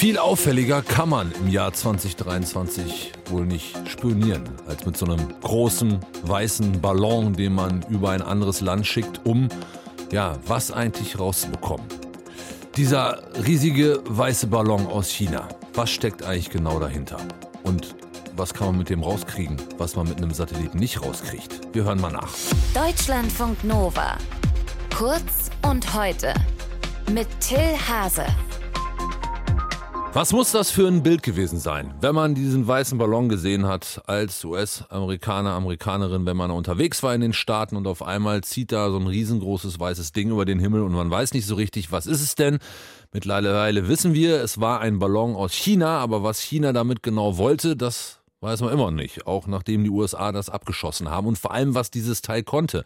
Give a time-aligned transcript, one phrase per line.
[0.00, 6.00] Viel auffälliger kann man im Jahr 2023 wohl nicht spionieren, als mit so einem großen
[6.22, 9.50] weißen Ballon, den man über ein anderes Land schickt, um
[10.10, 11.84] ja, was eigentlich rauszubekommen.
[12.78, 17.18] Dieser riesige weiße Ballon aus China, was steckt eigentlich genau dahinter?
[17.64, 17.94] Und
[18.36, 21.74] was kann man mit dem rauskriegen, was man mit einem Satelliten nicht rauskriegt?
[21.74, 22.32] Wir hören mal nach.
[22.72, 24.16] Deutschlandfunk Nova.
[24.96, 26.32] Kurz und heute.
[27.12, 28.24] Mit Till Hase.
[30.12, 34.02] Was muss das für ein Bild gewesen sein, wenn man diesen weißen Ballon gesehen hat
[34.06, 38.90] als US-Amerikaner, Amerikanerin, wenn man unterwegs war in den Staaten und auf einmal zieht da
[38.90, 42.06] so ein riesengroßes weißes Ding über den Himmel und man weiß nicht so richtig, was
[42.06, 42.58] ist es denn?
[43.12, 47.76] Mittlerweile wissen wir, es war ein Ballon aus China, aber was China damit genau wollte,
[47.76, 51.74] das Weiß man immer nicht, auch nachdem die USA das abgeschossen haben und vor allem,
[51.74, 52.84] was dieses Teil konnte.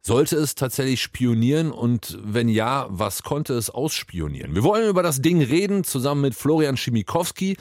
[0.00, 4.54] Sollte es tatsächlich spionieren und wenn ja, was konnte es ausspionieren?
[4.54, 7.56] Wir wollen über das Ding reden, zusammen mit Florian Schimikowski.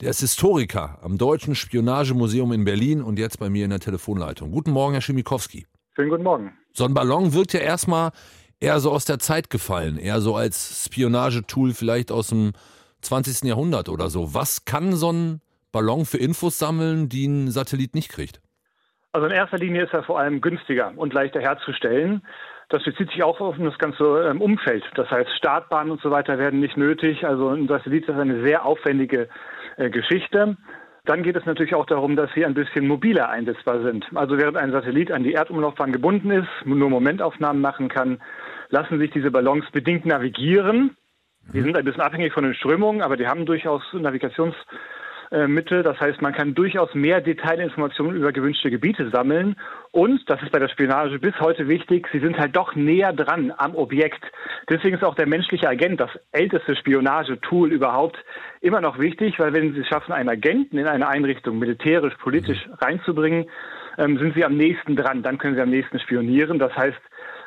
[0.00, 4.50] Der ist Historiker am Deutschen Spionagemuseum in Berlin und jetzt bei mir in der Telefonleitung.
[4.50, 5.66] Guten Morgen, Herr Schimikowski.
[5.94, 6.52] Schönen guten Morgen.
[6.72, 8.10] So ein Ballon wirkt ja erstmal
[8.58, 12.52] eher so aus der Zeit gefallen, eher so als Spionagetool vielleicht aus dem
[13.02, 13.44] 20.
[13.44, 14.32] Jahrhundert oder so.
[14.34, 15.40] Was kann so ein
[15.70, 18.40] Ballon für Infos sammeln, die ein Satellit nicht kriegt?
[19.12, 22.22] Also in erster Linie ist er vor allem günstiger und leichter herzustellen.
[22.70, 24.84] Das bezieht sich auch auf das ganze ähm, Umfeld.
[24.94, 27.26] Das heißt, Startbahnen und so weiter werden nicht nötig.
[27.26, 29.28] Also ein Satellit ist eine sehr aufwendige
[29.76, 30.56] äh, Geschichte.
[31.04, 34.06] Dann geht es natürlich auch darum, dass sie ein bisschen mobiler einsetzbar sind.
[34.14, 38.22] Also während ein Satellit an die Erdumlaufbahn gebunden ist, nur Momentaufnahmen machen kann,
[38.70, 40.96] lassen sich diese Ballons bedingt navigieren.
[41.52, 41.64] Die mhm.
[41.64, 44.54] sind ein bisschen abhängig von den Strömungen, aber die haben durchaus Navigations-
[45.46, 45.82] Mittel.
[45.82, 49.56] Das heißt, man kann durchaus mehr Detailinformationen über gewünschte Gebiete sammeln.
[49.90, 53.52] Und, das ist bei der Spionage bis heute wichtig, sie sind halt doch näher dran
[53.56, 54.24] am Objekt.
[54.68, 58.18] Deswegen ist auch der menschliche Agent, das älteste Spionagetool überhaupt,
[58.60, 62.68] immer noch wichtig, weil wenn Sie es schaffen, einen Agenten in eine Einrichtung militärisch, politisch
[62.80, 63.46] reinzubringen,
[63.98, 65.22] ähm, sind Sie am nächsten dran.
[65.22, 66.58] Dann können Sie am nächsten spionieren.
[66.58, 67.00] Das heißt,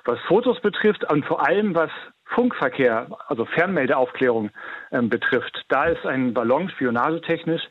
[0.06, 1.90] was Fotos betrifft und vor allem was
[2.26, 4.50] Funkverkehr, also Fernmeldeaufklärung
[4.92, 7.62] ähm, betrifft, da ist ein Ballon spionagetechnisch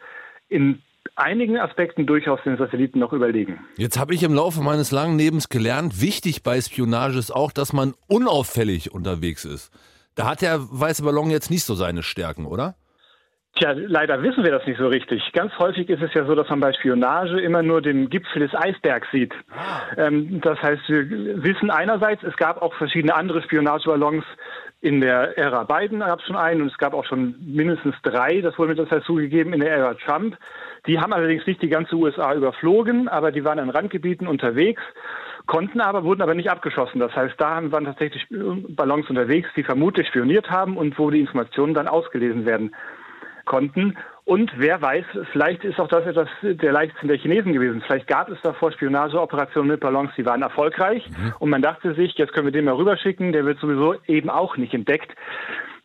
[0.48, 0.82] in
[1.16, 3.60] einigen Aspekten durchaus den Satelliten noch überlegen.
[3.76, 7.72] Jetzt habe ich im Laufe meines langen Lebens gelernt, wichtig bei Spionage ist auch, dass
[7.72, 9.70] man unauffällig unterwegs ist.
[10.14, 12.76] Da hat der weiße Ballon jetzt nicht so seine Stärken, oder?
[13.56, 15.31] Tja, leider wissen wir das nicht so richtig.
[15.32, 18.53] Ganz häufig ist es ja so, dass man bei Spionage immer nur den Gipfel des
[18.53, 19.32] Eisbergs sieht.
[19.56, 19.82] Ah.
[19.97, 24.25] Ähm, das heißt, wir wissen einerseits, es gab auch verschiedene andere Spionageballons.
[24.81, 28.41] In der Ära Biden gab es schon einen und es gab auch schon mindestens drei,
[28.41, 30.37] das wurde mir das heißt zugegeben, in der Ära Trump.
[30.87, 34.82] Die haben allerdings nicht die ganze USA überflogen, aber die waren in Randgebieten unterwegs
[35.47, 37.00] konnten aber, wurden aber nicht abgeschossen.
[37.00, 41.75] Das heißt, da waren tatsächlich Ballons unterwegs, die vermutlich spioniert haben und wo die Informationen
[41.75, 42.75] dann ausgelesen werden
[43.44, 43.97] konnten.
[44.25, 47.82] Und wer weiß, vielleicht ist auch das etwas der Leichtsinn der Chinesen gewesen.
[47.87, 51.06] Vielleicht gab es davor Spionageoperationen mit Ballons, die waren erfolgreich.
[51.10, 51.34] Mhm.
[51.41, 54.56] Und man dachte sich, jetzt können wir den mal rüberschicken, der wird sowieso eben auch
[54.56, 55.15] nicht entdeckt.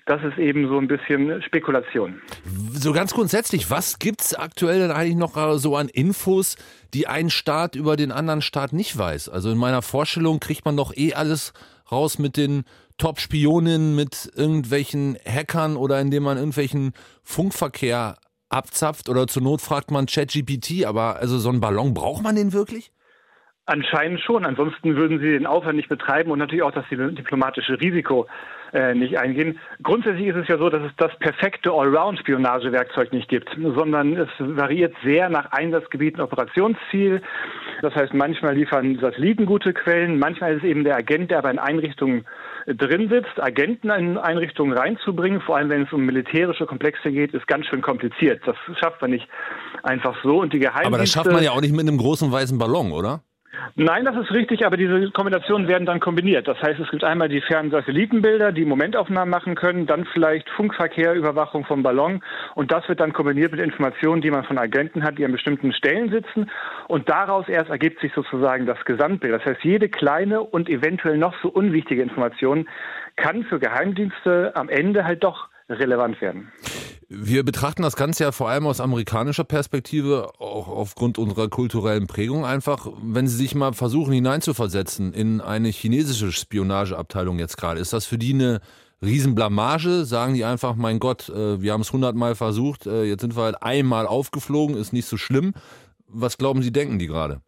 [0.09, 2.20] Das ist eben so ein bisschen Spekulation.
[2.74, 6.56] So ganz grundsätzlich, was gibt es aktuell denn eigentlich noch so an Infos,
[6.96, 9.30] die ein Staat über den anderen Staat nicht weiß?
[9.30, 11.53] Also in meiner Vorstellung kriegt man doch eh alles
[11.92, 12.64] raus mit den
[12.97, 18.18] Top-Spioninnen mit irgendwelchen Hackern oder indem man irgendwelchen Funkverkehr
[18.50, 22.52] abzapft oder zur Not fragt man ChatGPT, aber also so einen Ballon braucht man den
[22.52, 22.91] wirklich?
[23.69, 24.46] Anscheinend schon.
[24.46, 28.25] Ansonsten würden sie den Aufwand nicht betreiben und natürlich auch das diplomatische Risiko
[28.74, 29.59] äh, nicht eingehen.
[29.84, 34.96] Grundsätzlich ist es ja so, dass es das perfekte Allround-Spionagewerkzeug nicht gibt, sondern es variiert
[35.03, 37.22] sehr nach Einsatzgebiet und Operationsziel.
[37.84, 41.52] Das heißt, manchmal liefern Satelliten gute Quellen, manchmal ist es eben der Agent, der aber
[41.52, 42.25] in Einrichtungen
[42.66, 47.46] drin sitzt, Agenten in Einrichtungen reinzubringen, vor allem wenn es um militärische Komplexe geht, ist
[47.46, 48.41] ganz schön kompliziert.
[48.47, 49.28] Das schafft man nicht
[49.84, 50.41] einfach so.
[50.41, 50.88] Und die Geheimdienste.
[50.88, 53.22] Aber das schafft man ja auch nicht mit einem großen weißen Ballon, oder?
[53.75, 56.47] Nein, das ist richtig, aber diese Kombinationen werden dann kombiniert.
[56.47, 61.13] Das heißt, es gibt einmal die fernen Satellitenbilder, die Momentaufnahmen machen können, dann vielleicht Funkverkehr,
[61.13, 62.24] Überwachung vom Ballon
[62.56, 65.73] und das wird dann kombiniert mit Informationen, die man von Agenten hat, die an bestimmten
[65.73, 66.49] Stellen sitzen
[66.88, 69.34] und daraus erst ergibt sich sozusagen das Gesamtbild.
[69.34, 72.67] Das heißt, jede kleine und eventuell noch so unwichtige Information
[73.16, 76.52] kann für Geheimdienste am Ende halt doch relevant werden.
[77.11, 82.46] Wir betrachten das Ganze ja vor allem aus amerikanischer Perspektive, auch aufgrund unserer kulturellen Prägung
[82.46, 82.85] einfach.
[83.02, 88.20] Wenn Sie sich mal versuchen hineinzuversetzen in eine chinesische Spionageabteilung jetzt gerade, ist das für
[88.20, 88.59] die eine
[89.02, 90.06] Riesenblamage?
[90.06, 93.41] Sagen die einfach, mein Gott, äh, wir haben es hundertmal versucht, äh, jetzt sind wir
[93.41, 95.56] halt einmal aufgeflogen, ist nicht so schlimm.
[96.08, 97.41] Was glauben Sie, denken die gerade?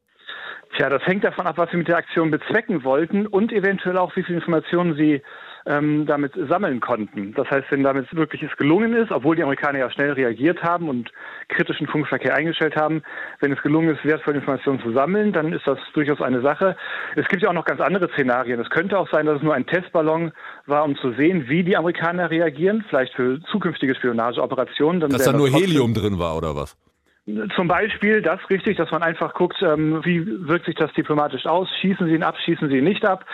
[0.76, 4.16] Tja, das hängt davon ab, was Sie mit der Aktion bezwecken wollten und eventuell auch,
[4.16, 5.22] wie viele Informationen Sie
[5.66, 7.34] ähm, damit sammeln konnten.
[7.34, 10.90] Das heißt, wenn damit wirklich es gelungen ist, obwohl die Amerikaner ja schnell reagiert haben
[10.90, 11.12] und
[11.50, 13.04] kritischen Funkverkehr eingestellt haben,
[13.40, 16.76] wenn es gelungen ist, wertvolle Informationen zu sammeln, dann ist das durchaus eine Sache.
[17.16, 18.60] Es gibt ja auch noch ganz andere Szenarien.
[18.60, 20.32] Es könnte auch sein, dass es nur ein Testballon
[20.66, 25.02] war, um zu sehen, wie die Amerikaner reagieren, vielleicht für zukünftige Spionageoperationen.
[25.02, 26.78] Dann dass da nur Helium drin war oder was?
[27.56, 31.70] Zum Beispiel das richtig, dass man einfach guckt, ähm, wie wirkt sich das diplomatisch aus?
[31.80, 33.26] Schießen Sie ihn ab, schießen Sie ihn nicht ab?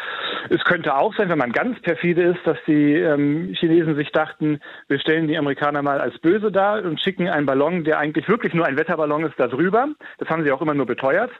[0.49, 4.59] Es könnte auch sein, wenn man ganz perfide ist, dass die ähm, Chinesen sich dachten,
[4.89, 8.53] wir stellen die Amerikaner mal als böse dar und schicken einen Ballon, der eigentlich wirklich
[8.53, 9.87] nur ein Wetterballon ist, da drüber.
[10.17, 11.31] Das haben sie auch immer nur beteuert.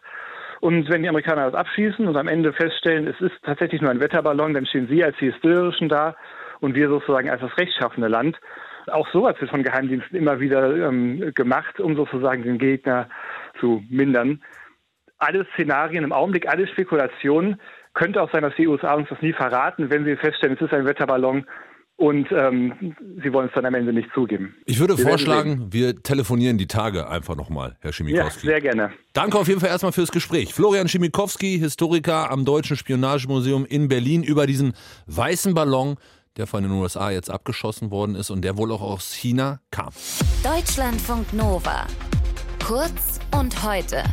[0.62, 4.00] Und wenn die Amerikaner das abschießen und am Ende feststellen, es ist tatsächlich nur ein
[4.00, 6.16] Wetterballon, dann stehen sie als die Hysterischen da
[6.62, 8.40] und wir sozusagen als das rechtschaffende Land.
[8.92, 13.10] Auch sowas wird von Geheimdiensten immer wieder ähm, gemacht, um sozusagen den Gegner
[13.60, 14.42] zu mindern.
[15.18, 17.60] Alle Szenarien im Augenblick, alle Spekulationen.
[17.94, 20.74] Könnte auch sein, dass die USA uns das nie verraten, wenn sie feststellen, es ist
[20.74, 21.45] ein Wetterballon
[21.98, 24.56] und ähm, sie wollen es dann am Ende nicht zugeben.
[24.66, 28.48] Ich würde wir vorschlagen, wir telefonieren die Tage einfach nochmal, Herr Schimikowski.
[28.48, 28.92] Ja, sehr gerne.
[29.13, 30.54] Danke auf jeden Fall erstmal fürs Gespräch.
[30.54, 34.74] Florian Schimikowski, Historiker am Deutschen Spionagemuseum in Berlin, über diesen
[35.07, 35.98] weißen Ballon,
[36.38, 39.89] der von den USA jetzt abgeschossen worden ist und der wohl auch aus China kam.
[40.44, 41.86] Deutschlandfunk Nova.
[42.66, 44.04] Kurz und heute.